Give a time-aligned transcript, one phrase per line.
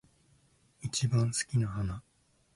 [0.81, 2.01] 一番好きな花